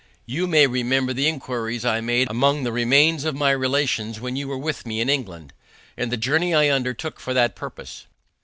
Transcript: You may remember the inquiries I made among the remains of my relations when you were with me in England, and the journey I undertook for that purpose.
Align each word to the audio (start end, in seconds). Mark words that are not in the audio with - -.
You 0.25 0.47
may 0.47 0.65
remember 0.65 1.13
the 1.13 1.27
inquiries 1.27 1.85
I 1.85 2.01
made 2.01 2.27
among 2.31 2.63
the 2.63 2.71
remains 2.71 3.23
of 3.23 3.35
my 3.35 3.51
relations 3.51 4.19
when 4.19 4.35
you 4.35 4.47
were 4.47 4.57
with 4.57 4.83
me 4.83 4.99
in 4.99 5.09
England, 5.11 5.53
and 5.95 6.11
the 6.11 6.17
journey 6.17 6.55
I 6.55 6.69
undertook 6.69 7.19
for 7.19 7.35
that 7.35 7.55
purpose. 7.55 8.07